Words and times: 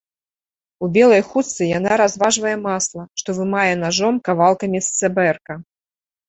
У 0.85 0.87
белай 0.95 1.19
хустцы 1.27 1.67
яна 1.77 1.91
разважвае 2.01 2.53
масла, 2.63 3.03
што 3.23 3.29
вымае 3.41 3.73
нажом 3.85 4.19
кавалкамі 4.31 4.79
з 4.87 4.91
цабэрка. 4.99 5.53